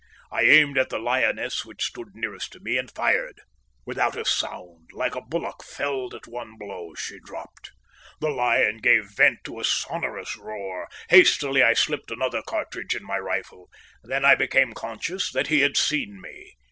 I 0.31 0.41
aimed 0.45 0.79
at 0.79 0.89
the 0.89 0.97
lioness 0.97 1.63
which 1.63 1.83
stood 1.85 2.15
nearest 2.15 2.53
to 2.53 2.59
me 2.59 2.75
and 2.75 2.89
fired. 2.89 3.39
Without 3.85 4.15
a 4.17 4.25
sound, 4.25 4.89
like 4.93 5.13
a 5.13 5.21
bullock 5.21 5.63
felled 5.63 6.15
at 6.15 6.25
one 6.25 6.57
blow, 6.57 6.95
she 6.95 7.19
dropped. 7.19 7.69
The 8.19 8.31
lion 8.31 8.77
gave 8.79 9.05
vent 9.15 9.43
to 9.43 9.59
a 9.59 9.63
sonorous 9.63 10.35
roar. 10.37 10.89
Hastily 11.09 11.61
I 11.61 11.73
slipped 11.73 12.09
another 12.09 12.41
cartridge 12.41 12.95
in 12.95 13.03
my 13.05 13.19
rifle. 13.19 13.69
Then 14.03 14.25
I 14.25 14.33
became 14.33 14.73
conscious 14.73 15.31
that 15.33 15.49
he 15.49 15.59
had 15.59 15.77
seen 15.77 16.19
me. 16.19 16.55